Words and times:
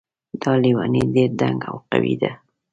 دا 0.41 0.51
لیونۍ 0.61 1.03
ډېر 1.15 1.31
دنګ 1.41 1.59
او 1.69 1.75
قوي 1.89 2.15
ده 2.21 2.31